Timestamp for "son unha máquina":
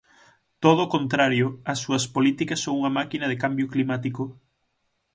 2.65-3.25